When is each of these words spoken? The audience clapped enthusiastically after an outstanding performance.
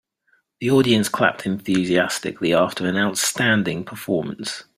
The 0.61 0.71
audience 0.71 1.09
clapped 1.09 1.45
enthusiastically 1.45 2.55
after 2.55 2.87
an 2.87 2.97
outstanding 2.97 3.83
performance. 3.83 4.63